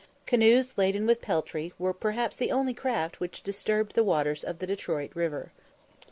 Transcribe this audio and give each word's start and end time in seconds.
Canoes 0.25 0.79
laden 0.79 1.05
with 1.05 1.21
peltry 1.21 1.73
were 1.77 1.93
perhaps 1.93 2.35
the 2.35 2.51
only 2.51 2.73
craft 2.73 3.19
which 3.19 3.43
disturbed 3.43 3.93
the 3.93 4.03
waters 4.03 4.43
of 4.43 4.57
the 4.57 4.65
Detroit 4.65 5.11
river. 5.13 5.51